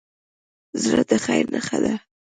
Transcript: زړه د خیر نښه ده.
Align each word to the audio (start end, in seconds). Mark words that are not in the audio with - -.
زړه 0.83 1.01
د 1.09 1.11
خیر 1.25 1.45
نښه 1.53 1.77
ده. 1.83 1.93